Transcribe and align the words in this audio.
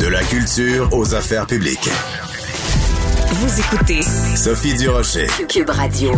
De 0.00 0.08
la 0.08 0.22
culture 0.22 0.88
aux 0.96 1.14
affaires 1.14 1.46
publiques. 1.46 1.90
Vous 3.34 3.60
écoutez 3.60 4.00
Sophie 4.34 4.74
Durocher. 4.74 5.26
Cube 5.46 5.68
Radio. 5.68 6.12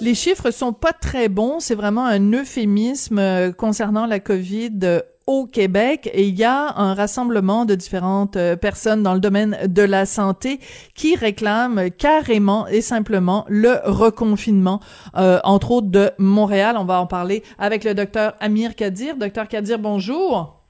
Les 0.00 0.14
chiffres 0.14 0.52
sont 0.52 0.72
pas 0.72 0.92
très 0.92 1.28
bons. 1.28 1.58
C'est 1.58 1.74
vraiment 1.74 2.06
un 2.06 2.32
euphémisme 2.32 3.18
euh, 3.18 3.50
concernant 3.50 4.06
la 4.06 4.20
COVID 4.20 4.78
euh, 4.84 5.00
au 5.26 5.46
Québec 5.46 6.08
et 6.12 6.28
il 6.28 6.38
y 6.38 6.44
a 6.44 6.78
un 6.78 6.94
rassemblement 6.94 7.64
de 7.64 7.74
différentes 7.74 8.36
euh, 8.36 8.54
personnes 8.54 9.02
dans 9.02 9.14
le 9.14 9.20
domaine 9.20 9.58
de 9.66 9.82
la 9.82 10.06
santé 10.06 10.60
qui 10.94 11.16
réclament 11.16 11.90
carrément 11.90 12.68
et 12.68 12.82
simplement 12.82 13.46
le 13.48 13.80
reconfinement, 13.84 14.78
entre 15.14 15.72
autres 15.72 15.90
de 15.90 16.12
Montréal. 16.18 16.76
On 16.78 16.84
va 16.84 17.00
en 17.00 17.08
parler 17.08 17.42
avec 17.58 17.82
le 17.82 17.94
docteur 17.94 18.34
Amir 18.38 18.76
Kadir. 18.76 19.16
Docteur 19.16 19.48
Kadir, 19.48 19.80
bonjour. 19.80 20.62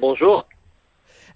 bonjour. 0.00 0.46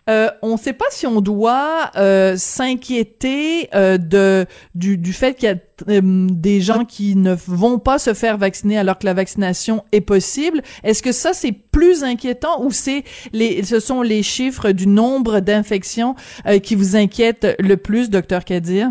Euh, 0.08 0.28
on 0.42 0.52
ne 0.52 0.56
sait 0.56 0.72
pas 0.72 0.86
si 0.90 1.06
on 1.06 1.20
doit 1.20 1.90
euh, 1.96 2.34
s'inquiéter 2.36 3.68
euh, 3.74 3.98
de 3.98 4.46
du, 4.74 4.96
du 4.96 5.12
fait 5.12 5.34
qu'il 5.34 5.48
y 5.48 5.52
a 5.52 6.00
des 6.00 6.60
gens 6.60 6.84
qui 6.84 7.14
ne 7.14 7.34
vont 7.34 7.78
pas 7.78 7.98
se 7.98 8.14
faire 8.14 8.38
vacciner 8.38 8.78
alors 8.78 8.98
que 8.98 9.04
la 9.04 9.14
vaccination 9.14 9.84
est 9.92 10.00
possible. 10.00 10.62
Est-ce 10.82 11.02
que 11.02 11.12
ça 11.12 11.32
c'est 11.34 11.52
plus 11.52 12.04
inquiétant 12.04 12.64
ou 12.64 12.70
c'est 12.70 13.04
les 13.32 13.62
ce 13.62 13.80
sont 13.80 14.02
les 14.02 14.22
chiffres 14.22 14.72
du 14.72 14.86
nombre 14.86 15.40
d'infections 15.40 16.14
qui 16.62 16.74
vous 16.74 16.96
inquiètent 16.96 17.56
le 17.58 17.76
plus, 17.76 18.10
docteur 18.10 18.44
Kadir? 18.44 18.90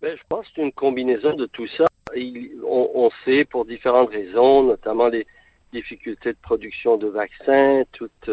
Ben, 0.00 0.16
je 0.16 0.22
pense 0.28 0.46
que 0.46 0.52
c'est 0.56 0.62
une 0.62 0.72
combinaison 0.72 1.34
de 1.34 1.46
tout 1.46 1.66
ça. 1.76 1.84
on, 2.16 2.90
on, 2.94 3.10
sait 3.24 3.44
pour 3.44 3.66
différentes 3.66 4.10
raisons, 4.10 4.62
notamment 4.62 5.08
les 5.08 5.26
difficultés 5.72 6.32
de 6.32 6.38
production 6.40 6.96
de 6.96 7.08
vaccins, 7.08 7.82
toute 7.92 8.30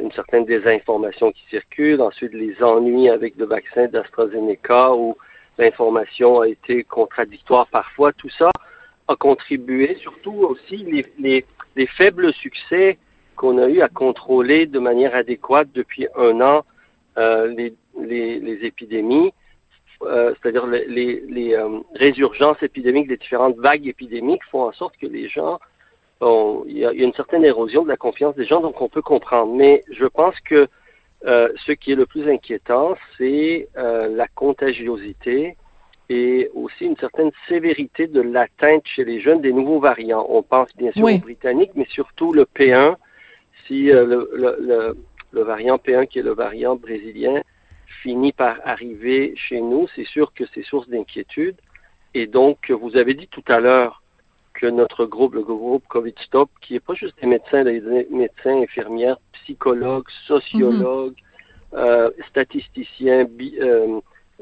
une 0.00 0.12
certaine 0.12 0.44
désinformation 0.44 1.32
qui 1.32 1.44
circule, 1.48 2.00
ensuite 2.02 2.34
les 2.34 2.62
ennuis 2.62 3.08
avec 3.08 3.36
le 3.36 3.46
vaccin 3.46 3.86
d'AstraZeneca 3.86 4.94
où 4.94 5.16
l'information 5.56 6.40
a 6.40 6.48
été 6.48 6.84
contradictoire 6.84 7.66
parfois. 7.68 8.12
Tout 8.12 8.30
ça 8.30 8.50
a 9.08 9.16
contribué, 9.16 9.96
surtout 10.00 10.34
aussi 10.34 10.76
les, 10.76 11.06
les, 11.18 11.44
les 11.76 11.86
faibles 11.86 12.32
succès 12.34 12.98
qu'on 13.36 13.58
a 13.58 13.68
eu 13.68 13.80
à 13.80 13.88
contrôler 13.88 14.66
de 14.66 14.78
manière 14.78 15.14
adéquate 15.14 15.68
depuis 15.72 16.06
un 16.16 16.40
an 16.40 16.64
euh, 17.16 17.46
les, 17.48 18.64
épidémies, 18.64 19.32
euh, 20.02 20.34
c'est-à-dire 20.34 20.66
les, 20.66 21.54
euh, 21.54 21.80
résurgences 21.94 22.62
épidémiques, 22.62 23.08
les 23.08 23.16
différentes 23.16 23.56
vagues 23.56 23.86
épidémiques 23.86 24.44
font 24.50 24.62
en 24.62 24.72
sorte 24.72 24.96
que 24.98 25.06
les 25.06 25.28
gens 25.28 25.58
il 26.20 26.78
y, 26.78 26.84
a, 26.84 26.92
une 26.92 27.12
certaine 27.14 27.44
érosion 27.44 27.82
de 27.82 27.88
la 27.88 27.96
confiance 27.96 28.34
des 28.34 28.44
gens, 28.44 28.60
donc 28.60 28.80
on 28.80 28.88
peut 28.88 29.02
comprendre. 29.02 29.54
Mais 29.54 29.84
je 29.90 30.06
pense 30.06 30.38
que 30.40 30.68
euh, 31.26 31.48
ce 31.66 31.72
qui 31.72 31.92
est 31.92 31.96
le 31.96 32.06
plus 32.06 32.28
inquiétant, 32.28 32.96
c'est 33.16 33.68
euh, 33.76 34.08
la 34.08 34.28
contagiosité 34.28 35.56
et 36.08 36.50
aussi 36.54 36.86
une 36.86 36.96
certaine 36.96 37.30
sévérité 37.48 38.06
de 38.06 38.20
l'atteinte 38.20 38.82
chez 38.86 39.04
les 39.04 39.20
jeunes 39.20 39.40
des 39.40 39.52
nouveaux 39.52 39.80
variants. 39.80 40.26
On 40.28 40.42
pense 40.42 40.74
bien 40.76 40.90
sûr 40.92 41.04
aux 41.04 41.18
Britanniques, 41.18 41.72
mais 41.74 41.86
surtout 41.90 42.32
le 42.32 42.44
P1. 42.44 42.96
Si 43.66 43.90
euh, 43.90 44.06
le, 44.06 44.30
le, 44.34 44.96
le, 45.32 45.42
variant 45.42 45.76
P1, 45.76 46.06
qui 46.06 46.20
est 46.20 46.22
le 46.22 46.32
variant 46.32 46.76
brésilien, 46.76 47.42
finit 48.02 48.32
par 48.32 48.58
arriver 48.64 49.34
chez 49.36 49.60
nous, 49.60 49.86
c'est 49.94 50.06
sûr 50.06 50.32
que 50.32 50.44
c'est 50.54 50.62
source 50.62 50.88
d'inquiétude. 50.88 51.56
Et 52.14 52.26
donc, 52.26 52.70
vous 52.70 52.96
avez 52.96 53.14
dit 53.14 53.28
tout 53.28 53.44
à 53.48 53.60
l'heure, 53.60 54.02
que 54.58 54.66
notre 54.66 55.04
groupe, 55.06 55.34
le 55.34 55.42
groupe 55.42 55.84
COVID 55.88 56.14
Stop, 56.24 56.50
qui 56.60 56.74
n'est 56.74 56.80
pas 56.80 56.94
juste 56.94 57.14
des 57.20 57.28
médecins, 57.28 57.62
des 57.62 57.80
médecins, 58.10 58.62
infirmières, 58.62 59.18
psychologues, 59.32 60.08
sociologues, 60.26 61.14
mhm. 61.72 61.78
euh, 61.78 62.10
statisticiens, 62.28 63.26
euh, 63.60 64.00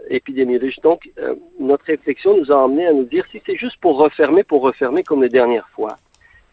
épidémiologistes. 0.08 0.82
Donc, 0.82 1.10
euh, 1.18 1.34
notre 1.60 1.84
réflexion 1.84 2.36
nous 2.38 2.50
a 2.50 2.64
amené 2.64 2.86
à 2.86 2.92
nous 2.92 3.04
dire 3.04 3.24
si 3.30 3.42
c'est 3.44 3.56
juste 3.56 3.76
pour 3.80 3.98
refermer, 3.98 4.42
pour 4.42 4.62
refermer 4.62 5.02
comme 5.02 5.22
les 5.22 5.28
dernières 5.28 5.68
fois, 5.74 5.98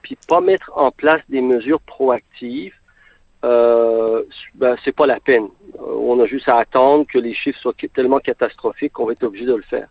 puis 0.01 0.17
pas 0.27 0.41
mettre 0.41 0.71
en 0.75 0.91
place 0.91 1.21
des 1.29 1.41
mesures 1.41 1.81
proactives, 1.81 2.75
euh, 3.45 4.23
ben, 4.55 4.75
c'est 4.83 4.95
pas 4.95 5.05
la 5.05 5.19
peine. 5.19 5.47
on 5.79 6.19
a 6.19 6.25
juste 6.25 6.47
à 6.47 6.57
attendre 6.57 7.05
que 7.05 7.17
les 7.17 7.33
chiffres 7.33 7.59
soient 7.59 7.73
tellement 7.93 8.19
catastrophiques 8.19 8.93
qu'on 8.93 9.05
va 9.05 9.13
être 9.13 9.23
obligé 9.23 9.45
de 9.45 9.55
le 9.55 9.63
faire. 9.63 9.87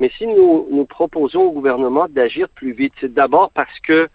Mais 0.00 0.10
si 0.18 0.26
nous, 0.26 0.66
nous 0.70 0.84
proposons 0.86 1.42
au 1.42 1.52
gouvernement 1.52 2.06
d'agir 2.08 2.48
plus 2.48 2.72
vite, 2.72 2.92
c'est 3.00 3.12
d'abord 3.12 3.50
parce 3.52 3.78
que 3.80 4.08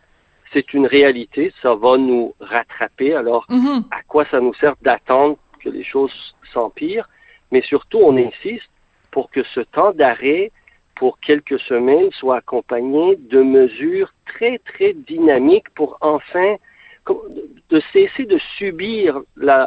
c'est 0.51 0.73
une 0.73 0.88
réalité, 0.88 1.53
ça 1.62 1.75
va 1.75 1.97
nous 1.97 2.34
rattraper. 2.40 3.13
Alors, 3.13 3.45
mhm. 3.50 3.84
à 3.91 4.01
quoi 4.07 4.25
ça 4.25 4.41
nous 4.41 4.53
sert 4.56 4.75
d'attendre 4.81 5.38
que 5.63 5.69
les 5.69 5.84
choses 5.84 6.35
s'empirent? 6.53 7.07
Mais 7.51 7.62
surtout, 7.62 8.00
on 8.00 8.18
insiste 8.18 8.69
pour 9.12 9.29
que 9.31 9.44
ce 9.44 9.62
temps 9.62 9.91
d'arrêt 9.94 10.51
pour 10.95 11.19
quelques 11.19 11.59
semaines 11.62 12.12
soit 12.12 12.38
accompagné 12.38 13.16
de 13.16 13.41
mesures 13.41 14.13
très, 14.25 14.59
très 14.59 14.94
dynamiques 14.94 15.69
pour 15.69 15.97
enfin 16.01 16.56
de 17.69 17.81
cesser 17.94 18.25
de 18.25 18.38
subir 18.57 19.22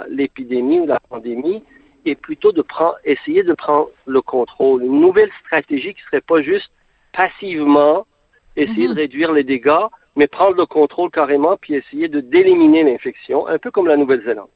l'épidémie 0.08 0.80
ou 0.80 0.86
la 0.86 1.00
pandémie 1.00 1.62
et 2.04 2.14
plutôt 2.14 2.52
de 2.52 2.62
prendre, 2.62 2.96
essayer 3.04 3.42
de 3.42 3.52
prendre 3.52 3.88
le 4.06 4.20
contrôle. 4.20 4.82
Une 4.82 5.00
nouvelle 5.00 5.30
stratégie 5.44 5.94
qui 5.94 6.02
serait 6.02 6.20
pas 6.20 6.42
juste 6.42 6.70
passivement 7.12 8.06
essayer 8.56 8.86
de 8.86 8.92
mhm. 8.92 8.98
réduire 8.98 9.32
les 9.32 9.44
dégâts, 9.44 9.86
mais 10.16 10.26
prendre 10.26 10.56
le 10.56 10.66
contrôle 10.66 11.10
carrément 11.10 11.56
puis 11.56 11.74
essayer 11.74 12.08
de 12.08 12.20
d'éliminer 12.20 12.82
l'infection, 12.82 13.46
un 13.46 13.58
peu 13.58 13.70
comme 13.70 13.86
la 13.86 13.96
Nouvelle-Zélande. 13.96 14.48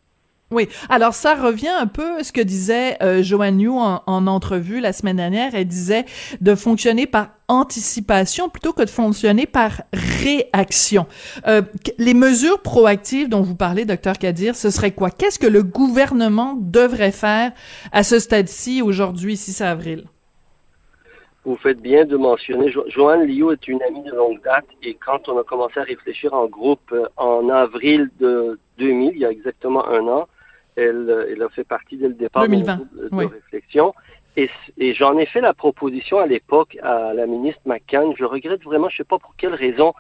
Oui. 0.53 0.69
Alors 0.89 1.12
ça 1.12 1.34
revient 1.34 1.67
un 1.77 1.89
peu 1.89 2.19
à 2.19 2.25
ce 2.25 2.33
que 2.33 2.41
disait 2.41 3.03
euh, 3.03 3.21
Joanne 3.21 3.67
en, 3.67 4.03
en, 4.07 4.27
entrevue 4.29 4.79
la 4.79 4.93
semaine 4.93 5.17
dernière. 5.17 5.57
Elle 5.57 5.67
disait 5.67 6.05
de 6.41 6.55
fonctionner 6.55 7.07
par 7.09 7.31
anticipation 7.49 8.49
plutôt 8.49 8.73
que 8.73 8.83
de 8.83 8.91
fonctionner 8.91 9.47
par 9.47 9.83
réaction. 9.93 11.07
Euh, 11.49 11.62
les 11.99 12.15
mesures 12.15 12.61
proactives 12.61 13.29
dont 13.29 13.43
vous 13.43 13.57
parlez, 13.57 13.84
docteur 13.84 14.19
Kadir, 14.19 14.55
ce 14.55 14.71
serait 14.71 14.93
quoi? 14.93 15.11
Qu'est-ce 15.11 15.41
que 15.41 15.49
le 15.49 15.65
gouvernement 15.65 16.55
devrait 16.57 17.13
faire 17.13 17.51
à 17.91 18.05
ce 18.05 18.21
stade-ci 18.21 18.83
aujourd'hui, 18.83 19.37
6 19.37 19.63
avril? 19.63 20.05
Vous 21.45 21.57
faites 21.57 21.81
bien 21.81 22.05
de 22.05 22.17
mentionner, 22.17 22.71
jo 22.71 22.84
Joanne 22.89 23.25
Liu 23.25 23.53
est 23.53 23.69
une 23.69 23.81
amie 23.83 24.03
de 24.03 24.11
longue 24.11 24.43
date 24.43 24.67
et 24.83 24.95
quand 24.95 25.28
on 25.28 25.39
a 25.39 25.45
commencé 25.45 25.78
à 25.78 25.84
réfléchir 25.84 26.34
en 26.34 26.47
groupe 26.47 26.93
euh, 26.93 27.07
en 27.17 27.49
avril 27.49 28.11
de 28.19 28.59
2000, 28.78 29.13
il 29.15 29.21
y 29.21 29.25
a 29.25 29.31
exactement 29.31 29.87
un 29.89 30.09
an, 30.09 30.27
elle, 30.76 31.26
elle 31.31 31.42
a 31.42 31.48
fait 31.48 31.64
partie 31.64 31.97
dès 31.97 32.09
le 32.09 32.14
départ 32.14 32.47
2020, 32.48 32.76
de, 32.76 33.25
réflexion. 33.25 33.94
Et, 34.37 34.50
et 34.76 34.92
j'en 34.94 35.16
ai 35.16 35.26
fait 35.26 35.41
la 35.41 35.54
proposition 35.54 36.19
à 36.19 36.26
l'époque 36.26 36.76
à 36.82 37.14
la 37.14 37.26
ministre 37.26 37.60
McCann. 37.64 38.12
Je 38.16 38.25
regrette 38.25 38.62
vraiment, 38.62 38.88
je 38.88 38.94
ne 38.94 38.98
sais 38.98 39.04
pas 39.04 39.19
pour 39.19 39.34
quelle 39.36 39.54
raison, 39.54 39.94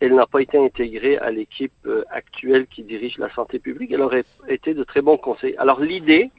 elle 0.00 0.14
n'a 0.14 0.26
pas 0.26 0.40
été 0.40 0.58
intégrée 0.58 1.16
à 1.18 1.30
l'équipe 1.30 1.72
euh, 1.86 2.04
actuelle 2.10 2.66
qui 2.66 2.82
dirige 2.82 3.16
la 3.18 3.32
santé 3.32 3.58
publique. 3.58 3.92
Elle 3.92 4.02
aurait 4.02 4.24
été 4.48 4.74
de 4.74 4.84
très 4.84 5.02
bons 5.02 5.16
conseils. 5.16 5.54
Alors 5.58 5.80
l'idée, 5.80 6.30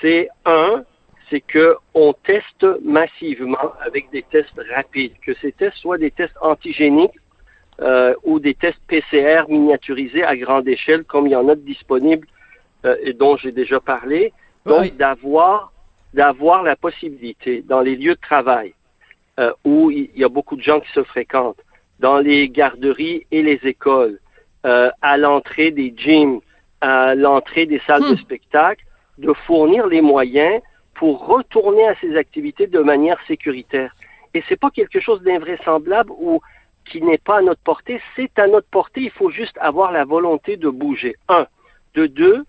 c'est 0.00 0.28
un, 0.44 0.84
c'est 1.30 1.40
que 1.40 1.76
on 1.94 2.12
teste 2.12 2.66
massivement 2.82 3.72
avec 3.80 4.10
des 4.10 4.22
tests 4.22 4.60
rapides, 4.74 5.12
que 5.24 5.34
ces 5.34 5.52
tests 5.52 5.76
soient 5.76 5.98
des 5.98 6.10
tests 6.10 6.36
antigéniques 6.40 7.18
euh, 7.80 8.14
ou 8.24 8.40
des 8.40 8.54
tests 8.54 8.80
PCR 8.88 9.44
miniaturisés 9.48 10.24
à 10.24 10.36
grande 10.36 10.66
échelle, 10.66 11.04
comme 11.04 11.26
il 11.26 11.32
y 11.32 11.36
en 11.36 11.48
a 11.48 11.54
disponibles 11.54 12.26
euh, 12.84 12.96
et 13.02 13.12
dont 13.12 13.36
j'ai 13.36 13.52
déjà 13.52 13.80
parlé. 13.80 14.32
Donc, 14.66 14.96
d'avoir 14.96 15.72
d'avoir 16.14 16.62
la 16.62 16.76
possibilité 16.76 17.62
dans 17.62 17.80
les 17.80 17.96
lieux 17.96 18.14
de 18.14 18.20
travail 18.20 18.74
euh, 19.40 19.52
où 19.64 19.90
il 19.90 20.10
y 20.14 20.24
a 20.24 20.28
beaucoup 20.28 20.56
de 20.56 20.62
gens 20.62 20.80
qui 20.80 20.92
se 20.92 21.02
fréquentent, 21.04 21.62
dans 22.00 22.18
les 22.18 22.50
garderies 22.50 23.26
et 23.30 23.42
les 23.42 23.58
écoles, 23.64 24.18
euh, 24.66 24.90
à 25.00 25.16
l'entrée 25.16 25.70
des 25.70 25.94
gyms, 25.96 26.40
à 26.82 27.14
l'entrée 27.14 27.64
des 27.64 27.80
salles 27.86 28.02
de 28.02 28.14
hmm. 28.14 28.18
spectacle, 28.18 28.84
de 29.18 29.32
fournir 29.46 29.86
les 29.86 30.02
moyens 30.02 30.60
pour 30.94 31.26
retourner 31.26 31.86
à 31.88 31.94
ces 32.00 32.16
activités 32.16 32.66
de 32.66 32.80
manière 32.80 33.18
sécuritaire. 33.26 33.94
Et 34.34 34.42
c'est 34.48 34.60
pas 34.60 34.70
quelque 34.70 35.00
chose 35.00 35.22
d'invraisemblable 35.22 36.12
ou 36.18 36.40
qui 36.84 37.00
n'est 37.00 37.18
pas 37.18 37.38
à 37.38 37.42
notre 37.42 37.62
portée, 37.62 38.00
c'est 38.16 38.38
à 38.38 38.46
notre 38.46 38.68
portée, 38.68 39.02
il 39.02 39.10
faut 39.10 39.30
juste 39.30 39.56
avoir 39.60 39.92
la 39.92 40.04
volonté 40.04 40.56
de 40.56 40.68
bouger. 40.68 41.16
Un. 41.28 41.46
De 41.94 42.06
deux, 42.06 42.44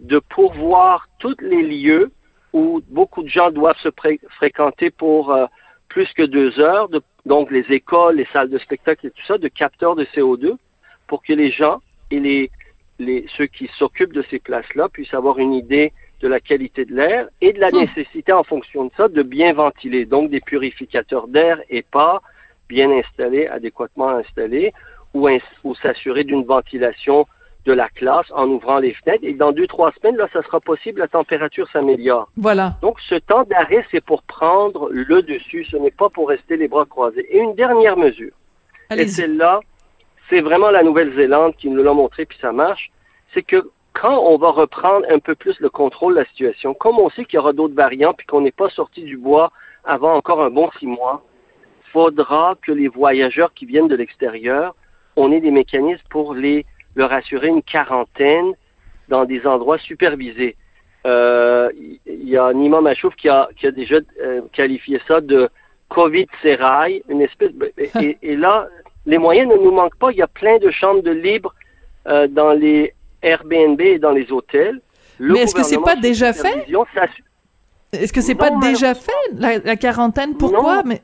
de 0.00 0.18
pourvoir 0.18 1.08
tous 1.18 1.36
les 1.40 1.62
lieux 1.62 2.10
où 2.52 2.80
beaucoup 2.88 3.22
de 3.22 3.28
gens 3.28 3.50
doivent 3.50 3.78
se 3.78 3.88
fréquenter 4.30 4.90
pour 4.90 5.32
euh, 5.32 5.46
plus 5.88 6.10
que 6.12 6.22
deux 6.22 6.58
heures, 6.60 6.88
donc 7.24 7.50
les 7.50 7.64
écoles, 7.70 8.16
les 8.16 8.28
salles 8.32 8.50
de 8.50 8.58
spectacle 8.58 9.06
et 9.06 9.10
tout 9.10 9.26
ça, 9.26 9.38
de 9.38 9.48
capteurs 9.48 9.96
de 9.96 10.04
CO2 10.04 10.56
pour 11.06 11.22
que 11.22 11.32
les 11.32 11.50
gens 11.50 11.80
et 12.10 12.20
les, 12.20 12.50
les 12.98 13.26
ceux 13.36 13.46
qui 13.46 13.68
s'occupent 13.78 14.12
de 14.12 14.24
ces 14.30 14.38
places-là 14.38 14.88
puissent 14.88 15.14
avoir 15.14 15.38
une 15.38 15.52
idée 15.52 15.92
de 16.20 16.28
la 16.28 16.40
qualité 16.40 16.84
de 16.84 16.94
l'air 16.94 17.28
et 17.40 17.52
de 17.52 17.60
la 17.60 17.70
hmm. 17.70 17.80
nécessité 17.80 18.32
en 18.32 18.42
fonction 18.42 18.86
de 18.86 18.90
ça 18.96 19.08
de 19.08 19.22
bien 19.22 19.52
ventiler, 19.52 20.06
donc 20.06 20.30
des 20.30 20.40
purificateurs 20.40 21.28
d'air 21.28 21.60
et 21.68 21.82
pas 21.82 22.22
bien 22.68 22.90
installés, 22.90 23.46
adéquatement 23.46 24.08
installés, 24.08 24.72
ou, 25.14 25.28
ou 25.64 25.74
s'assurer 25.76 26.24
d'une 26.24 26.44
ventilation 26.44 27.26
de 27.66 27.72
la 27.72 27.88
classe 27.88 28.26
en 28.32 28.48
ouvrant 28.48 28.78
les 28.78 28.94
fenêtres. 28.94 29.24
Et 29.24 29.34
dans 29.34 29.52
deux, 29.52 29.66
trois 29.66 29.92
semaines, 29.92 30.16
là, 30.16 30.28
ça 30.32 30.42
sera 30.42 30.60
possible, 30.60 31.00
la 31.00 31.08
température 31.08 31.68
s'améliore. 31.70 32.28
Voilà. 32.36 32.76
Donc, 32.80 32.98
ce 33.00 33.16
temps 33.16 33.42
d'arrêt, 33.42 33.84
c'est 33.90 34.04
pour 34.04 34.22
prendre 34.22 34.88
le 34.90 35.22
dessus. 35.22 35.66
Ce 35.70 35.76
n'est 35.76 35.90
pas 35.90 36.08
pour 36.08 36.28
rester 36.28 36.56
les 36.56 36.68
bras 36.68 36.86
croisés. 36.86 37.26
Et 37.28 37.38
une 37.38 37.54
dernière 37.54 37.96
mesure. 37.96 38.32
Et 38.96 39.08
celle-là, 39.08 39.60
c'est 40.30 40.40
vraiment 40.40 40.70
la 40.70 40.84
Nouvelle-Zélande 40.84 41.54
qui 41.56 41.68
nous 41.68 41.82
l'a 41.82 41.92
montré, 41.92 42.24
puis 42.24 42.38
ça 42.40 42.52
marche. 42.52 42.90
C'est 43.34 43.42
que 43.42 43.70
quand 43.92 44.18
on 44.18 44.36
va 44.38 44.50
reprendre 44.50 45.04
un 45.10 45.18
peu 45.18 45.34
plus 45.34 45.58
le 45.58 45.68
contrôle 45.68 46.14
de 46.14 46.20
la 46.20 46.26
situation, 46.26 46.72
comme 46.74 46.98
on 46.98 47.10
sait 47.10 47.24
qu'il 47.24 47.36
y 47.36 47.40
aura 47.40 47.52
d'autres 47.52 47.74
variants, 47.74 48.14
puis 48.14 48.26
qu'on 48.26 48.42
n'est 48.42 48.52
pas 48.52 48.70
sorti 48.70 49.02
du 49.02 49.16
bois 49.16 49.50
avant 49.84 50.14
encore 50.14 50.42
un 50.42 50.50
bon 50.50 50.70
six 50.78 50.86
mois, 50.86 51.24
faudra 51.92 52.54
que 52.62 52.72
les 52.72 52.88
voyageurs 52.88 53.52
qui 53.54 53.66
viennent 53.66 53.88
de 53.88 53.96
l'extérieur, 53.96 54.74
on 55.16 55.32
ait 55.32 55.40
des 55.40 55.50
mécanismes 55.50 56.04
pour 56.10 56.34
les 56.34 56.66
leur 56.96 57.12
assurer 57.12 57.48
une 57.48 57.62
quarantaine 57.62 58.52
dans 59.08 59.24
des 59.24 59.46
endroits 59.46 59.78
supervisés. 59.78 60.56
Euh, 61.06 61.70
il 62.06 62.28
y 62.28 62.36
a 62.36 62.52
Nima 62.52 62.80
Machouf 62.80 63.14
qui 63.14 63.28
a, 63.28 63.48
qui 63.56 63.68
a 63.68 63.70
déjà 63.70 63.96
euh, 64.20 64.40
qualifié 64.52 65.00
ça 65.06 65.20
de 65.20 65.48
Covid 65.88 66.26
sérail, 66.42 67.02
une 67.08 67.20
espèce. 67.20 67.52
Et, 68.00 68.18
et, 68.22 68.34
là, 68.36 68.66
les 69.04 69.18
moyens 69.18 69.48
ne 69.48 69.56
nous 69.56 69.70
manquent 69.70 69.98
pas. 69.98 70.10
Il 70.10 70.18
y 70.18 70.22
a 70.22 70.26
plein 70.26 70.58
de 70.58 70.70
chambres 70.70 71.02
de 71.02 71.12
libre 71.12 71.54
euh, 72.08 72.26
dans 72.26 72.52
les 72.52 72.92
Airbnb 73.22 73.80
et 73.80 73.98
dans 74.00 74.10
les 74.10 74.32
hôtels. 74.32 74.80
Mais 75.20 75.40
est-ce 75.40 75.54
que 75.54 75.62
c'est 75.62 75.80
pas 75.80 75.96
déjà 75.96 76.32
fait? 76.32 76.66
Est-ce 77.92 78.12
que 78.12 78.20
c'est 78.20 78.34
pas 78.34 78.50
déjà 78.60 78.94
fait 78.94 79.12
la, 79.32 79.76
quarantaine? 79.76 80.36
Pourquoi? 80.36 80.82
Mais 80.84 81.02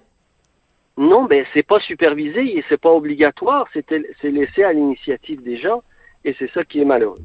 non, 0.97 1.25
ben 1.25 1.45
c'est 1.55 1.63
pas 1.63 1.81
supervisé 1.81 2.57
et 2.57 2.65
c'est 2.69 2.81
pas 2.81 2.93
obligatoire. 2.93 3.67
C'est 3.73 3.91
laissé 4.23 4.63
à 4.63 4.73
l'initiative 4.73 5.43
des 5.43 5.57
gens 5.57 5.83
et 6.25 6.35
c'est 6.39 6.51
ça 6.53 6.65
qui 6.65 6.81
est 6.81 6.85
malheureux. 6.85 7.19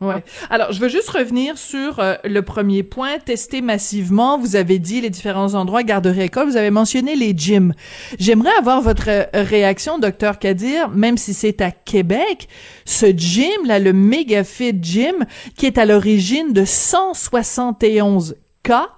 Ouais. 0.00 0.24
Alors, 0.50 0.72
je 0.72 0.80
veux 0.80 0.88
juste 0.88 1.08
revenir 1.10 1.56
sur 1.56 1.98
euh, 1.98 2.14
le 2.24 2.42
premier 2.42 2.82
point, 2.82 3.18
tester 3.18 3.62
massivement. 3.62 4.38
Vous 4.38 4.56
avez 4.56 4.78
dit 4.78 5.00
les 5.00 5.08
différents 5.08 5.54
endroits, 5.54 5.82
garderie 5.82 6.22
école, 6.22 6.48
vous 6.48 6.56
avez 6.56 6.70
mentionné 6.70 7.14
les 7.14 7.32
gyms. 7.36 7.72
J'aimerais 8.18 8.54
avoir 8.58 8.82
votre 8.82 9.08
euh, 9.08 9.24
réaction, 9.32 9.98
docteur 9.98 10.38
Kadir, 10.38 10.90
même 10.90 11.16
si 11.16 11.32
c'est 11.32 11.60
à 11.60 11.70
Québec, 11.70 12.48
ce 12.84 13.06
gym, 13.06 13.66
là, 13.66 13.78
le 13.78 13.92
Megafit 13.92 14.78
Gym, 14.82 15.24
qui 15.56 15.66
est 15.66 15.78
à 15.78 15.86
l'origine 15.86 16.52
de 16.52 16.64
171 16.64 18.36
cas, 18.62 18.88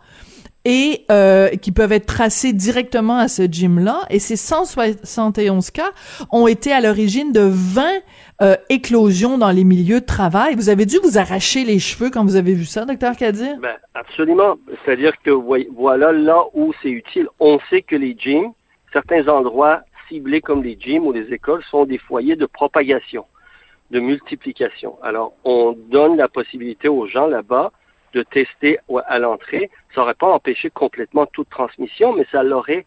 et 0.68 1.04
euh, 1.12 1.48
qui 1.50 1.70
peuvent 1.70 1.92
être 1.92 2.06
tracés 2.06 2.52
directement 2.52 3.18
à 3.18 3.28
ce 3.28 3.42
gym-là. 3.42 4.00
Et 4.10 4.18
ces 4.18 4.34
171 4.34 5.70
cas 5.70 5.92
ont 6.32 6.48
été 6.48 6.72
à 6.72 6.80
l'origine 6.80 7.32
de 7.32 7.42
20 7.42 7.82
euh, 8.42 8.56
éclosions 8.68 9.38
dans 9.38 9.52
les 9.52 9.62
milieux 9.62 10.00
de 10.00 10.04
travail. 10.04 10.56
Vous 10.56 10.68
avez 10.68 10.84
dû 10.84 10.96
vous 11.04 11.18
arracher 11.18 11.62
les 11.62 11.78
cheveux 11.78 12.10
quand 12.10 12.24
vous 12.24 12.34
avez 12.34 12.52
vu 12.52 12.64
ça, 12.64 12.84
docteur 12.84 13.16
Kadir? 13.16 13.56
Ben, 13.60 13.76
absolument. 13.94 14.56
C'est-à-dire 14.84 15.12
que 15.22 15.30
voilà 15.30 16.10
là 16.10 16.42
où 16.52 16.72
c'est 16.82 16.90
utile. 16.90 17.28
On 17.38 17.60
sait 17.70 17.82
que 17.82 17.94
les 17.94 18.16
gyms, 18.18 18.50
certains 18.92 19.28
endroits 19.28 19.82
ciblés 20.08 20.40
comme 20.40 20.64
les 20.64 20.76
gyms 20.80 21.06
ou 21.06 21.12
les 21.12 21.32
écoles 21.32 21.62
sont 21.70 21.84
des 21.84 21.98
foyers 21.98 22.34
de 22.34 22.46
propagation, 22.46 23.24
de 23.92 24.00
multiplication. 24.00 24.98
Alors, 25.00 25.32
on 25.44 25.76
donne 25.90 26.16
la 26.16 26.26
possibilité 26.26 26.88
aux 26.88 27.06
gens 27.06 27.28
là-bas 27.28 27.70
de 28.12 28.22
tester 28.22 28.78
à 29.06 29.18
l'entrée. 29.18 29.70
Ça 29.94 30.00
n'aurait 30.00 30.14
pas 30.14 30.32
empêché 30.32 30.70
complètement 30.70 31.26
toute 31.26 31.48
transmission, 31.50 32.12
mais 32.12 32.26
ça 32.30 32.42
l'aurait, 32.42 32.86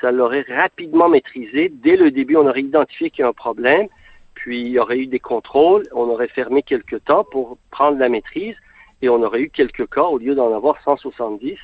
ça 0.00 0.10
l'aurait 0.10 0.44
rapidement 0.48 1.08
maîtrisé. 1.08 1.70
Dès 1.72 1.96
le 1.96 2.10
début, 2.10 2.36
on 2.36 2.46
aurait 2.46 2.62
identifié 2.62 3.10
qu'il 3.10 3.22
y 3.22 3.24
a 3.24 3.28
un 3.28 3.32
problème, 3.32 3.88
puis 4.34 4.60
il 4.60 4.68
y 4.68 4.78
aurait 4.78 4.98
eu 4.98 5.06
des 5.06 5.20
contrôles, 5.20 5.86
on 5.92 6.08
aurait 6.08 6.28
fermé 6.28 6.62
quelques 6.62 7.04
temps 7.04 7.24
pour 7.24 7.58
prendre 7.70 7.98
la 7.98 8.08
maîtrise, 8.08 8.56
et 9.02 9.08
on 9.08 9.22
aurait 9.22 9.42
eu 9.42 9.50
quelques 9.50 9.88
cas 9.88 10.04
au 10.04 10.18
lieu 10.18 10.34
d'en 10.34 10.54
avoir 10.54 10.80
170, 10.82 11.56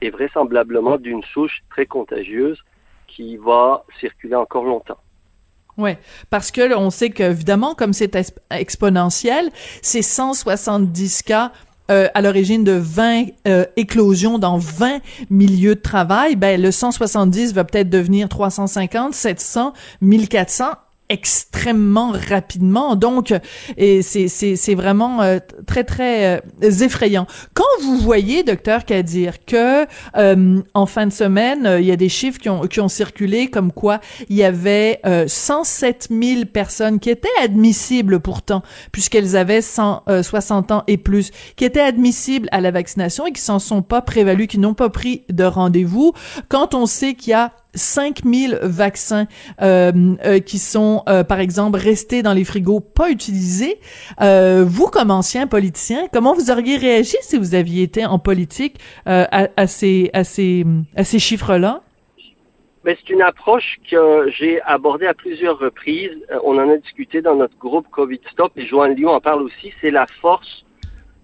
et 0.00 0.10
vraisemblablement 0.10 0.96
d'une 0.96 1.22
souche 1.22 1.62
très 1.70 1.86
contagieuse 1.86 2.62
qui 3.06 3.36
va 3.36 3.84
circuler 4.00 4.36
encore 4.36 4.64
longtemps. 4.64 4.98
Oui, 5.76 5.92
parce 6.28 6.50
que 6.50 6.76
on 6.76 6.90
sait 6.90 7.10
qu'évidemment, 7.10 7.74
comme 7.74 7.92
c'est 7.92 8.16
exponentiel, 8.50 9.48
c'est 9.80 10.02
170 10.02 11.22
cas 11.22 11.52
euh, 11.90 12.08
à 12.14 12.22
l'origine 12.22 12.64
de 12.64 12.72
20 12.72 13.26
euh, 13.46 13.64
éclosions 13.76 14.38
dans 14.38 14.58
20 14.58 15.00
milieux 15.30 15.74
de 15.74 15.80
travail, 15.80 16.36
ben 16.36 16.60
le 16.60 16.70
170 16.70 17.54
va 17.54 17.64
peut-être 17.64 17.88
devenir 17.90 18.28
350, 18.28 19.14
700, 19.14 19.72
1400 20.00 20.66
extrêmement 21.08 22.12
rapidement. 22.12 22.96
Donc, 22.96 23.32
et 23.76 24.02
c'est, 24.02 24.28
c'est, 24.28 24.74
vraiment 24.74 25.22
euh, 25.22 25.38
très, 25.66 25.84
très 25.84 26.38
euh, 26.62 26.70
effrayant. 26.80 27.26
Quand 27.54 27.64
vous 27.82 27.98
voyez, 27.98 28.42
docteur 28.42 28.84
Kadir, 28.84 29.44
que 29.44 29.86
euh, 30.16 30.62
en 30.74 30.86
fin 30.86 31.06
de 31.06 31.12
semaine, 31.12 31.78
il 31.80 31.86
y 31.86 31.92
a 31.92 31.96
des 31.96 32.08
chiffres 32.08 32.38
qui 32.38 32.48
ont, 32.48 32.66
qui 32.66 32.80
ont 32.80 32.88
circulé 32.88 33.48
comme 33.48 33.72
quoi 33.72 34.00
il 34.28 34.36
y 34.36 34.44
avait 34.44 35.00
107 35.26 36.08
000 36.10 36.44
personnes 36.46 37.00
qui 37.00 37.10
étaient 37.10 37.28
admissibles 37.42 38.20
pourtant, 38.20 38.62
puisqu'elles 38.92 39.36
avaient 39.36 39.62
160 39.62 40.72
ans 40.72 40.84
et 40.86 40.96
plus, 40.96 41.30
qui 41.56 41.64
étaient 41.64 41.80
admissibles 41.80 42.48
à 42.52 42.60
la 42.60 42.70
vaccination 42.70 43.26
et 43.26 43.32
qui 43.32 43.40
s'en 43.40 43.58
sont 43.58 43.82
pas 43.82 44.02
prévalues, 44.02 44.46
qui 44.46 44.58
n'ont 44.58 44.74
pas 44.74 44.90
pris 44.90 45.24
de 45.30 45.44
rendez-vous. 45.44 46.12
Quand 46.48 46.74
on 46.74 46.86
sait 46.86 47.14
qu'il 47.14 47.30
y 47.30 47.34
a 47.34 47.52
5000 47.74 48.58
vaccins 48.62 49.26
euh, 49.60 49.92
euh, 50.24 50.38
qui 50.40 50.58
sont, 50.58 51.02
euh, 51.08 51.24
par 51.24 51.40
exemple, 51.40 51.78
restés 51.78 52.22
dans 52.22 52.32
les 52.32 52.44
frigos, 52.44 52.80
pas 52.80 53.10
utilisés. 53.10 53.78
vous, 54.20 54.86
comme 54.86 55.10
ancien 55.10 55.46
politicien, 55.46 56.08
comment 56.12 56.34
vous 56.34 56.50
auriez 56.50 56.76
réagi 56.76 57.16
si 57.20 57.36
vous 57.36 57.54
aviez 57.54 57.82
été 57.82 58.06
en 58.06 58.18
politique 58.18 58.78
à, 59.06 59.48
à, 59.56 59.66
ces, 59.66 60.10
à 60.12 60.24
ces, 60.24 60.64
à 60.96 61.04
ces 61.04 61.18
chiffres-là? 61.18 61.82
Ben, 62.84 62.96
c'est 62.98 63.12
une 63.12 63.22
approche 63.22 63.78
que 63.90 64.30
j'ai 64.30 64.62
abordée 64.62 65.06
à 65.06 65.14
plusieurs 65.14 65.58
reprises. 65.58 66.16
On 66.44 66.58
en 66.58 66.70
a 66.70 66.76
discuté 66.78 67.20
dans 67.20 67.34
notre 67.34 67.56
groupe 67.58 67.86
COVID 67.90 68.20
Stop 68.30 68.52
et 68.56 68.66
Joanne 68.66 68.94
Lyon 68.94 69.10
en 69.10 69.20
parle 69.20 69.42
aussi. 69.42 69.72
C'est 69.80 69.90
la 69.90 70.06
force 70.20 70.64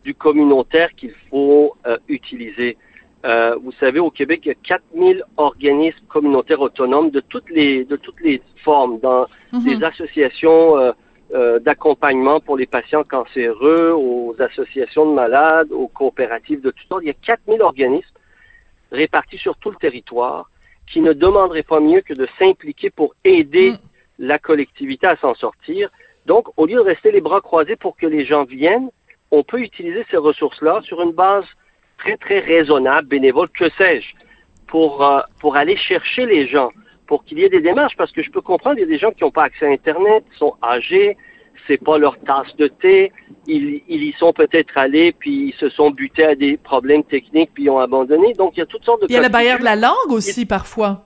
du 0.05 0.14
communautaire 0.14 0.91
qu'il 0.94 1.14
faut 1.31 1.75
utiliser. 2.08 2.76
Euh, 3.24 3.56
vous 3.62 3.72
savez, 3.80 4.00
au 4.00 4.10
Québec, 4.10 4.40
il 4.44 4.48
y 4.48 4.50
a 4.50 4.54
4000 4.54 5.24
organismes 5.38 6.04
communautaires 6.08 6.60
autonomes 6.60 7.10
de 7.10 7.20
toutes 7.20 7.48
les, 7.48 7.84
de 7.84 7.96
toutes 7.96 8.20
les 8.20 8.42
formes, 8.62 8.98
dans 9.00 9.26
mhm. 9.52 9.64
des 9.64 9.84
associations 9.84 10.76
euh, 10.76 10.92
euh, 11.32 11.58
d'accompagnement 11.58 12.40
pour 12.40 12.58
les 12.58 12.66
patients 12.66 13.02
cancéreux, 13.02 13.92
aux 13.96 14.36
associations 14.38 15.08
de 15.08 15.14
malades, 15.14 15.72
aux 15.72 15.88
coopératives 15.88 16.60
de 16.60 16.70
tout 16.70 16.84
sortes. 16.86 17.02
Il 17.02 17.08
y 17.08 17.10
a 17.10 17.14
4000 17.14 17.62
organismes 17.62 18.06
répartis 18.93 19.38
sur 19.38 19.56
tout 19.56 19.70
le 19.70 19.76
territoire 19.76 20.50
qui 20.86 21.00
ne 21.00 21.14
demanderaient 21.14 21.62
pas 21.62 21.81
mieux 21.81 22.02
que 22.02 22.12
de 22.12 22.28
s'impliquer 22.38 22.90
pour 22.90 23.14
aider 23.24 23.70
mhm. 23.70 23.78
la 24.19 24.38
collectivité 24.38 25.06
à 25.06 25.16
s'en 25.16 25.34
sortir. 25.34 25.88
Donc, 26.26 26.48
au 26.58 26.66
lieu 26.66 26.76
de 26.76 26.81
rester 26.81 27.10
les 27.10 27.22
bras 27.22 27.40
croisés 27.40 27.76
pour 27.76 27.96
que 27.96 28.06
les 28.06 28.26
gens 28.26 28.44
viennent, 28.44 28.90
on 29.31 29.43
peut 29.43 29.60
utiliser 29.60 30.04
ces 30.10 30.19
ressources-là 30.19 30.82
sur 30.82 31.00
une 31.00 31.12
base 31.12 31.46
très, 32.05 32.17
très 32.17 32.41
raisonnable, 32.41 33.08
bénévole, 33.08 33.49
que 33.49 33.69
sais-je, 33.79 34.08
pour, 34.67 35.05
euh, 35.05 35.20
pour 35.41 35.56
aller 35.56 35.77
chercher 35.77 36.27
les 36.27 36.46
gens, 36.46 36.70
pour 37.06 37.25
qu'il 37.25 37.39
y 37.39 37.44
ait 37.44 37.49
des 37.49 37.61
démarches, 37.61 37.96
parce 37.96 38.13
que 38.13 38.23
je 38.23 38.31
peux 38.31 38.41
comprendre, 38.41 38.77
il 38.79 38.81
y 38.81 38.84
a 38.84 38.89
des 38.89 38.99
gens 38.99 39.11
qui 39.11 39.25
n'ont 39.25 39.31
pas 39.31 39.44
accès 39.44 39.67
à 39.67 39.70
Internet, 39.70 40.25
sont 40.39 40.55
âgés, 40.63 41.17
c'est 41.67 41.82
pas 41.82 41.99
leur 41.99 42.19
tasse 42.20 42.55
de 42.56 42.67
thé, 42.67 43.13
ils, 43.46 43.82
ils 43.89 44.05
y 44.05 44.13
sont 44.13 44.32
peut-être 44.32 44.77
allés, 44.77 45.13
puis 45.13 45.49
ils 45.49 45.55
se 45.55 45.69
sont 45.70 45.91
butés 45.91 46.25
à 46.25 46.34
des 46.34 46.56
problèmes 46.56 47.05
techniques, 47.05 47.51
puis 47.55 47.65
ils 47.65 47.70
ont 47.70 47.79
abandonné. 47.79 48.32
Donc, 48.34 48.53
il 48.56 48.61
y 48.61 48.63
a 48.63 48.67
toutes 48.67 48.84
sortes 48.84 49.03
de... 49.03 49.06
Il 49.08 49.15
y 49.15 49.17
a 49.17 49.23
la 49.23 49.29
barrière 49.29 49.58
de 49.58 49.65
la 49.65 49.77
langue 49.77 50.11
aussi, 50.11 50.44
parfois. 50.44 51.05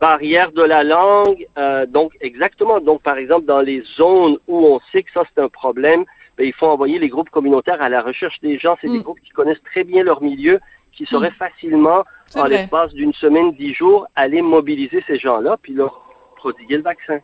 Barrière 0.00 0.52
de 0.52 0.62
la 0.62 0.84
langue, 0.84 1.44
euh, 1.58 1.84
donc 1.84 2.12
exactement. 2.20 2.78
Donc, 2.80 3.02
par 3.02 3.18
exemple, 3.18 3.46
dans 3.46 3.60
les 3.60 3.82
zones 3.96 4.38
où 4.46 4.64
on 4.64 4.80
sait 4.92 5.02
que 5.02 5.10
ça, 5.12 5.24
c'est 5.28 5.42
un 5.42 5.48
problème, 5.48 6.04
ben, 6.38 6.46
il 6.46 6.52
faut 6.52 6.66
envoyer 6.66 7.00
les 7.00 7.08
groupes 7.08 7.30
communautaires 7.30 7.82
à 7.82 7.88
la 7.88 8.00
recherche 8.00 8.40
des 8.40 8.58
gens. 8.58 8.76
C'est 8.80 8.88
des 8.88 9.00
mm. 9.00 9.02
groupes 9.02 9.20
qui 9.20 9.30
connaissent 9.30 9.62
très 9.64 9.82
bien 9.82 10.04
leur 10.04 10.22
milieu, 10.22 10.60
qui 10.92 11.04
sauraient 11.04 11.30
mm. 11.30 11.44
facilement, 11.50 12.04
en 12.36 12.44
l'espace 12.44 12.94
d'une 12.94 13.12
semaine, 13.12 13.52
dix 13.52 13.74
jours, 13.74 14.06
aller 14.14 14.40
mobiliser 14.40 15.02
ces 15.08 15.18
gens-là, 15.18 15.56
puis 15.60 15.72
leur 15.74 16.00
prodiguer 16.36 16.76
le 16.76 16.82
vaccin. 16.82 17.18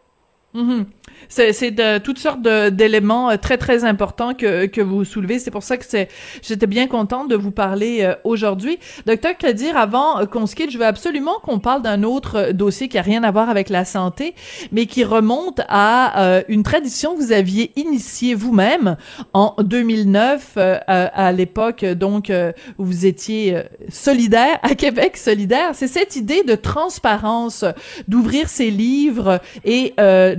Mm-hmm. 0.55 0.85
C'est 1.29 1.71
de 1.71 1.99
toutes 1.99 2.19
sortes 2.19 2.43
d'éléments 2.43 3.31
euh, 3.31 3.37
très 3.37 3.57
très 3.57 3.85
importants 3.85 4.35
que 4.35 4.67
que 4.67 4.81
vous 4.81 5.05
soulevez. 5.05 5.39
C'est 5.39 5.51
pour 5.51 5.63
ça 5.63 5.77
que 5.77 5.85
c'est 5.87 6.09
j'étais 6.43 6.67
bien 6.67 6.87
contente 6.87 7.29
de 7.29 7.37
vous 7.37 7.51
parler 7.51 8.03
euh, 8.03 8.15
aujourd'hui. 8.25 8.79
Docteur 9.07 9.37
Kadir, 9.37 9.77
avant 9.77 10.21
euh, 10.21 10.27
qu'on 10.27 10.47
se 10.47 10.55
quitte, 10.55 10.71
je 10.71 10.79
veux 10.79 10.87
absolument 10.87 11.39
qu'on 11.43 11.59
parle 11.59 11.83
d'un 11.83 12.03
autre 12.03 12.53
dossier 12.53 12.89
qui 12.89 12.99
a 12.99 13.03
rien 13.03 13.25
à 13.25 13.31
voir 13.31 13.49
avec 13.49 13.69
la 13.69 13.85
santé, 13.85 14.35
mais 14.73 14.87
qui 14.87 15.05
remonte 15.05 15.61
à 15.69 16.43
une 16.49 16.63
tradition 16.63 17.15
que 17.15 17.21
vous 17.21 17.33
aviez 17.33 17.73
initiée 17.77 18.35
vous-même 18.35 18.97
en 19.33 19.55
2009 19.59 20.57
à, 20.57 21.33
l'époque 21.33 21.85
donc 21.85 22.33
où 22.79 22.85
vous 22.85 23.07
étiez 23.07 23.63
solidaire 23.89 24.59
à 24.63 24.75
Québec 24.75 25.17
solidaire. 25.17 25.71
C'est 25.75 25.89
cette 25.89 26.17
idée 26.17 26.43
de 26.43 26.55
transparence, 26.55 27.65
d'ouvrir 28.09 28.49
ses 28.49 28.71
livres 28.71 29.41
et 29.65 29.95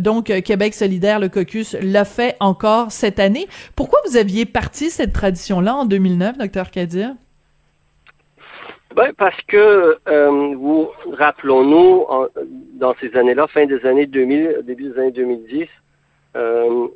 donc 0.05 0.31
Québec 0.43 0.73
solidaire, 0.75 1.19
le 1.19 1.29
caucus, 1.29 1.75
l'a 1.81 2.05
fait 2.05 2.37
encore 2.39 2.91
cette 2.91 3.19
année. 3.19 3.47
Pourquoi 3.75 3.99
vous 4.07 4.17
aviez 4.17 4.45
parti 4.45 4.91
cette 4.91 5.11
tradition-là 5.11 5.75
en 5.75 5.85
2009, 5.85 6.37
docteur 6.37 6.69
Kadir? 6.69 7.15
Ben, 8.95 9.11
parce 9.17 9.41
que, 9.47 9.97
euh, 10.07 10.85
rappelons-nous, 11.11 12.05
dans 12.75 12.95
ces 13.01 13.13
années-là, 13.17 13.47
fin 13.47 13.65
des 13.65 13.85
années 13.85 14.05
2000, 14.05 14.61
début 14.63 14.91
des 14.91 14.99
années 14.99 15.11
2010, 15.11 15.67
euh, 16.37 16.87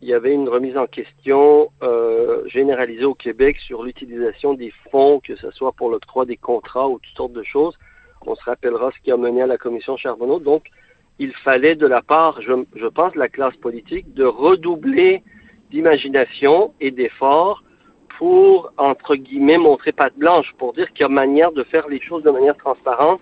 il 0.00 0.08
y 0.08 0.14
avait 0.14 0.32
une 0.32 0.48
remise 0.48 0.76
en 0.78 0.86
question 0.86 1.70
euh, 1.82 2.46
généralisée 2.46 3.04
au 3.04 3.14
Québec 3.14 3.56
sur 3.58 3.82
l'utilisation 3.82 4.54
des 4.54 4.72
fonds, 4.90 5.20
que 5.20 5.34
ce 5.34 5.50
soit 5.50 5.72
pour 5.72 5.90
l'octroi 5.90 6.26
des 6.26 6.36
contrats 6.36 6.88
ou 6.88 6.98
toutes 7.00 7.16
sortes 7.16 7.32
de 7.32 7.42
choses. 7.42 7.76
On 8.26 8.34
se 8.34 8.44
rappellera 8.44 8.90
ce 8.92 9.02
qui 9.02 9.10
a 9.10 9.16
mené 9.16 9.42
à 9.42 9.46
la 9.46 9.58
commission 9.58 9.96
Charbonneau. 9.96 10.38
Donc, 10.38 10.64
il 11.18 11.32
fallait 11.44 11.76
de 11.76 11.86
la 11.86 12.02
part, 12.02 12.40
je, 12.42 12.86
pense, 12.88 13.12
de 13.12 13.18
la 13.18 13.28
classe 13.28 13.56
politique, 13.56 14.12
de 14.14 14.24
redoubler 14.24 15.22
d'imagination 15.70 16.72
et 16.80 16.90
d'efforts 16.90 17.62
pour, 18.18 18.72
entre 18.76 19.16
guillemets, 19.16 19.58
montrer 19.58 19.92
patte 19.92 20.16
blanche, 20.16 20.52
pour 20.58 20.72
dire 20.72 20.92
qu'il 20.92 21.02
y 21.02 21.04
a 21.04 21.08
manière 21.08 21.52
de 21.52 21.64
faire 21.64 21.88
les 21.88 22.00
choses 22.00 22.22
de 22.22 22.30
manière 22.30 22.56
transparente 22.56 23.20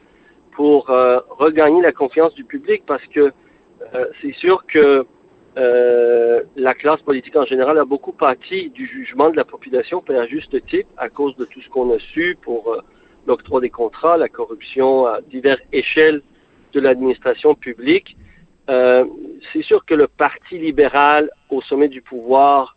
pour 0.52 0.90
euh, 0.90 1.18
regagner 1.30 1.80
la 1.82 1.92
confiance 1.92 2.34
du 2.34 2.44
public, 2.44 2.82
parce 2.86 3.04
que 3.06 3.32
euh, 3.94 4.06
c'est 4.20 4.34
sûr 4.34 4.66
que 4.66 5.06
euh, 5.58 6.42
la 6.56 6.74
classe 6.74 7.02
politique 7.02 7.36
en 7.36 7.44
général 7.44 7.78
a 7.78 7.84
beaucoup 7.84 8.12
pâti 8.12 8.70
du 8.70 8.86
jugement 8.86 9.30
de 9.30 9.36
la 9.36 9.44
population, 9.44 10.02
à 10.08 10.26
juste 10.26 10.64
titre, 10.66 10.88
à 10.96 11.08
cause 11.08 11.36
de 11.36 11.44
tout 11.46 11.60
ce 11.60 11.68
qu'on 11.68 11.94
a 11.94 11.98
su 11.98 12.36
pour 12.40 12.76
l'octroi 13.26 13.60
des 13.60 13.70
contrats, 13.70 14.16
la 14.16 14.28
corruption 14.28 15.06
à 15.06 15.20
diverses 15.20 15.62
échelles 15.72 16.22
de 16.72 16.80
l'administration 16.80 17.54
publique. 17.54 18.16
c'est 18.68 19.62
sûr 19.62 19.84
que 19.84 19.94
le 19.94 20.06
Parti 20.06 20.58
libéral 20.58 21.30
au 21.50 21.60
sommet 21.60 21.88
du 21.88 22.00
pouvoir 22.00 22.76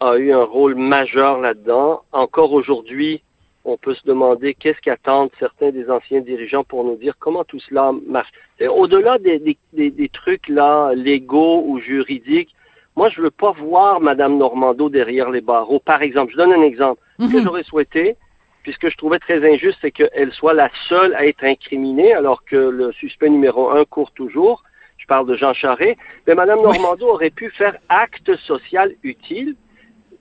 a 0.00 0.16
eu 0.16 0.32
un 0.32 0.44
rôle 0.44 0.74
majeur 0.74 1.40
là-dedans. 1.40 2.02
Encore 2.12 2.52
aujourd'hui, 2.52 3.22
on 3.66 3.76
peut 3.76 3.94
se 3.94 4.06
demander 4.06 4.54
qu'est-ce 4.54 4.80
qu'attendent 4.80 5.30
certains 5.38 5.70
des 5.70 5.90
anciens 5.90 6.20
dirigeants 6.20 6.64
pour 6.64 6.84
nous 6.84 6.96
dire 6.96 7.14
comment 7.18 7.44
tout 7.44 7.58
cela 7.60 7.92
marche. 8.06 8.30
Au-delà 8.60 9.18
des, 9.18 9.40
des, 9.72 9.90
des, 9.90 10.08
trucs 10.08 10.48
là, 10.48 10.92
légaux 10.94 11.64
ou 11.66 11.80
juridiques, 11.80 12.54
moi, 12.94 13.10
je 13.10 13.20
veux 13.20 13.30
pas 13.30 13.50
voir 13.52 14.00
Madame 14.00 14.38
Normando 14.38 14.88
derrière 14.88 15.30
les 15.30 15.40
barreaux. 15.40 15.80
Par 15.80 16.00
exemple, 16.00 16.32
je 16.32 16.38
donne 16.38 16.52
un 16.52 16.62
exemple. 16.62 17.02
Ce 17.18 17.26
que 17.26 17.36
mhm. 17.36 17.44
j'aurais 17.44 17.64
souhaité, 17.64 18.16
puisque 18.66 18.90
je 18.90 18.96
trouvais 18.96 19.20
très 19.20 19.48
injuste, 19.48 19.78
c'est 19.80 19.92
qu'elle 19.92 20.32
soit 20.32 20.52
la 20.52 20.68
seule 20.88 21.14
à 21.14 21.24
être 21.24 21.44
incriminée, 21.44 22.12
alors 22.12 22.44
que 22.44 22.56
le 22.56 22.90
suspect 22.90 23.28
numéro 23.28 23.70
un 23.70 23.84
court 23.84 24.10
toujours. 24.10 24.64
Je 24.98 25.06
parle 25.06 25.24
de 25.28 25.36
Jean 25.36 25.54
Charest. 25.54 25.96
Mais 26.26 26.34
Madame 26.34 26.60
Normando 26.60 27.06
aurait 27.06 27.30
pu 27.30 27.48
faire 27.50 27.76
acte 27.88 28.34
social 28.38 28.92
utile 29.04 29.54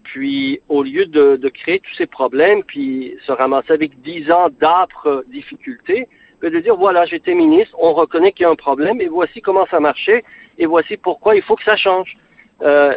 puis, 0.04 0.60
au 0.70 0.84
lieu 0.84 1.08
de, 1.08 1.50
créer 1.50 1.80
tous 1.80 1.96
ces 1.96 2.06
problèmes, 2.06 2.62
puis 2.64 3.18
se 3.26 3.32
ramasser 3.32 3.74
avec 3.74 4.00
dix 4.02 4.30
ans 4.30 4.50
d'âpres 4.62 5.26
difficultés, 5.30 6.08
que 6.40 6.46
de 6.46 6.60
dire, 6.60 6.76
voilà, 6.76 7.08
j'étais 7.08 7.34
ministre, 7.34 7.76
on 7.80 7.94
reconnaît 7.94 8.32
qu'il 8.32 8.44
y 8.44 8.46
a 8.46 8.52
un 8.52 8.56
problème, 8.56 9.02
et 9.02 9.08
voici 9.08 9.42
comment 9.42 9.66
ça 9.72 9.80
marchait, 9.80 10.24
et 10.60 10.68
voici 10.68 10.98
pourquoi 10.98 11.36
il 11.36 11.42
faut 11.42 11.56
que 11.56 11.64
ça 11.64 11.78
change. 11.78 12.16
Euh, 12.62 12.96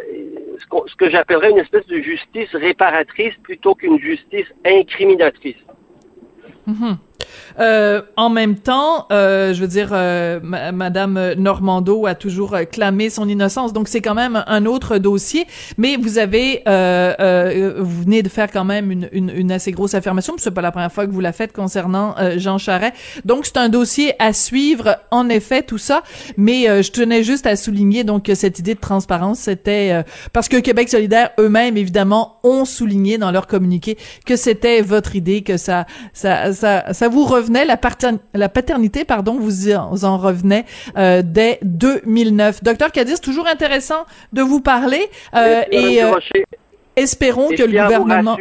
ce 0.86 0.94
que 0.96 1.10
j'appellerais 1.10 1.50
une 1.50 1.58
espèce 1.58 1.86
de 1.86 2.00
justice 2.00 2.50
réparatrice 2.54 3.34
plutôt 3.42 3.74
qu'une 3.74 3.98
justice 3.98 4.46
incriminatrice. 4.64 5.56
Mm-hmm. 6.68 6.96
Euh, 7.60 8.02
en 8.16 8.30
même 8.30 8.56
temps, 8.56 9.06
euh, 9.10 9.52
je 9.54 9.60
veux 9.60 9.68
dire, 9.68 9.90
euh, 9.92 10.40
Madame 10.42 11.34
Normando 11.34 12.06
a 12.06 12.14
toujours 12.14 12.54
euh, 12.54 12.64
clamé 12.64 13.10
son 13.10 13.28
innocence, 13.28 13.72
donc 13.72 13.88
c'est 13.88 14.00
quand 14.00 14.14
même 14.14 14.44
un 14.46 14.66
autre 14.66 14.98
dossier. 14.98 15.46
Mais 15.76 15.96
vous 15.96 16.18
avez, 16.18 16.62
euh, 16.68 17.74
vous 17.78 18.02
venez 18.02 18.22
de 18.22 18.28
faire 18.28 18.50
quand 18.50 18.64
même 18.64 18.90
une, 18.90 19.08
une, 19.12 19.30
une 19.34 19.52
assez 19.52 19.72
grosse 19.72 19.94
affirmation, 19.94 20.34
c'est 20.38 20.50
pas 20.50 20.60
la 20.60 20.70
première 20.70 20.92
fois 20.92 21.06
que 21.06 21.12
vous 21.12 21.20
la 21.20 21.32
faites 21.32 21.52
concernant 21.52 22.14
Jean 22.36 22.58
Charest. 22.58 22.94
Donc 23.24 23.46
c'est 23.46 23.56
un 23.56 23.68
dossier 23.68 24.14
à 24.18 24.32
suivre, 24.32 24.96
en 25.10 25.28
effet, 25.28 25.62
tout 25.62 25.78
ça. 25.78 26.02
Mais 26.36 26.82
je 26.82 26.90
tenais 26.90 27.22
juste 27.22 27.46
à 27.46 27.56
souligner 27.56 28.04
donc 28.04 28.30
cette 28.34 28.58
idée 28.58 28.74
de 28.74 28.80
transparence, 28.80 29.40
c'était 29.40 30.04
parce 30.32 30.48
que 30.48 30.56
Québec 30.56 30.88
solidaire 30.88 31.30
eux-mêmes 31.38 31.76
évidemment 31.76 32.38
ont 32.44 32.64
souligné 32.64 33.18
dans 33.18 33.30
leur 33.30 33.46
communiqué 33.46 33.98
que 34.26 34.36
c'était 34.36 34.80
votre 34.82 35.16
idée, 35.16 35.42
que 35.42 35.56
ça, 35.56 35.86
ça, 36.12 36.52
ça, 36.52 36.92
ça 36.92 37.08
vous 37.08 37.24
revenait, 37.24 37.47
la, 37.64 37.78
la 38.34 38.48
paternité, 38.48 39.04
pardon, 39.04 39.38
vous 39.38 39.68
en 40.04 40.18
revenait 40.18 40.64
euh, 40.96 41.22
dès 41.24 41.58
2009. 41.62 42.62
Docteur 42.62 42.92
Cadiz, 42.92 43.20
toujours 43.20 43.46
intéressant 43.46 44.06
de 44.32 44.42
vous 44.42 44.60
parler 44.60 45.08
euh, 45.34 45.62
et 45.70 46.02
euh, 46.02 46.12
espérons 46.96 47.48
que 47.48 47.62
le 47.62 47.82
gouvernement... 47.82 48.36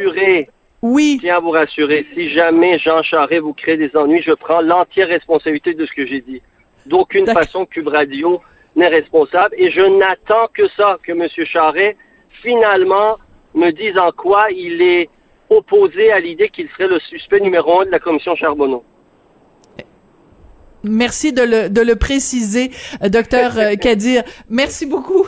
Oui. 0.83 1.15
Je 1.17 1.25
tiens 1.25 1.37
à 1.37 1.39
vous 1.39 1.49
rassurer, 1.49 2.05
si 2.13 2.29
jamais 2.29 2.77
Jean 2.77 3.01
Charest 3.01 3.41
vous 3.41 3.53
crée 3.53 3.77
des 3.77 3.89
ennuis, 3.95 4.21
je 4.21 4.31
prends 4.33 4.61
l'entière 4.61 5.07
responsabilité 5.07 5.73
de 5.73 5.85
ce 5.87 5.91
que 5.91 6.05
j'ai 6.05 6.21
dit. 6.21 6.41
D'aucune 6.85 7.25
façon, 7.25 7.65
Cube 7.65 7.87
Radio 7.87 8.41
n'est 8.75 8.87
responsable 8.87 9.55
et 9.57 9.71
je 9.71 9.81
n'attends 9.81 10.47
que 10.53 10.67
ça, 10.77 10.99
que 11.01 11.13
M. 11.13 11.27
Charest, 11.45 11.97
finalement, 12.43 13.17
me 13.55 13.71
dise 13.71 13.97
en 13.97 14.11
quoi 14.11 14.51
il 14.51 14.81
est 14.81 15.09
opposé 15.49 16.11
à 16.11 16.19
l'idée 16.19 16.49
qu'il 16.49 16.69
serait 16.69 16.87
le 16.87 16.99
suspect 16.99 17.39
numéro 17.39 17.81
un 17.81 17.85
de 17.85 17.91
la 17.91 17.99
commission 17.99 18.35
Charbonneau. 18.35 18.83
Merci 20.89 21.33
de 21.33 21.41
le, 21.41 21.69
de 21.69 21.81
le 21.81 21.95
préciser, 21.95 22.71
euh, 23.03 23.09
docteur 23.09 23.57
euh, 23.57 23.75
Kadir. 23.81 24.23
Merci 24.49 24.85
beaucoup. 24.85 25.25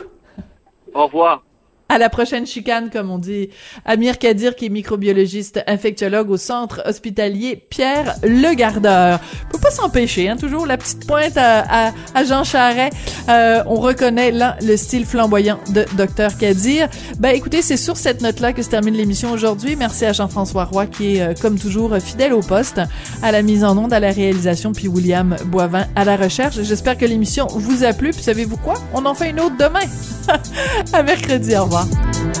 Au 0.94 1.06
revoir 1.06 1.42
à 1.90 1.98
la 1.98 2.08
prochaine 2.08 2.46
chicane, 2.46 2.88
comme 2.88 3.10
on 3.10 3.18
dit. 3.18 3.50
Amir 3.84 4.18
Kadir, 4.18 4.54
qui 4.54 4.66
est 4.66 4.68
microbiologiste 4.70 5.62
infectiologue 5.66 6.30
au 6.30 6.36
centre 6.36 6.82
hospitalier 6.86 7.56
Pierre 7.56 8.14
Le 8.22 8.54
Gardeur. 8.54 9.18
Peut 9.50 9.58
pas 9.58 9.72
s'empêcher, 9.72 10.28
hein, 10.28 10.36
toujours 10.36 10.66
la 10.66 10.78
petite 10.78 11.04
pointe 11.04 11.36
à, 11.36 11.92
à, 12.14 12.24
Jean 12.24 12.44
Charret. 12.44 12.90
Euh, 13.30 13.62
on 13.66 13.76
reconnaît 13.76 14.30
là 14.30 14.56
le 14.62 14.76
style 14.76 15.06
flamboyant 15.06 15.58
de 15.70 15.84
Dr 15.96 16.36
Kadir. 16.38 16.88
Ben 17.18 17.30
écoutez, 17.30 17.62
c'est 17.62 17.76
sur 17.76 17.96
cette 17.96 18.20
note-là 18.20 18.52
que 18.52 18.62
se 18.62 18.68
termine 18.68 18.94
l'émission 18.94 19.32
aujourd'hui. 19.32 19.76
Merci 19.76 20.04
à 20.04 20.12
Jean-François 20.12 20.64
Roy 20.64 20.86
qui 20.86 21.16
est 21.16 21.22
euh, 21.22 21.34
comme 21.40 21.58
toujours 21.58 21.96
fidèle 21.98 22.32
au 22.32 22.40
poste, 22.40 22.80
à 23.22 23.32
la 23.32 23.42
mise 23.42 23.64
en 23.64 23.76
onde, 23.78 23.92
à 23.92 24.00
la 24.00 24.10
réalisation, 24.10 24.72
puis 24.72 24.88
William 24.88 25.36
Boivin 25.46 25.86
à 25.96 26.04
la 26.04 26.16
recherche. 26.16 26.60
J'espère 26.62 26.98
que 26.98 27.04
l'émission 27.04 27.46
vous 27.46 27.84
a 27.84 27.92
plu. 27.92 28.10
Puis 28.10 28.22
savez-vous 28.22 28.56
quoi? 28.58 28.74
On 28.94 29.06
en 29.06 29.14
fait 29.14 29.30
une 29.30 29.40
autre 29.40 29.56
demain. 29.56 29.86
à 30.92 31.02
mercredi. 31.02 31.56
Au 31.56 31.64
revoir. 31.64 31.80
吧。 31.80 32.39